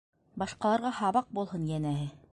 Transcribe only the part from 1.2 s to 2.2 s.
булһын, йәнәһе.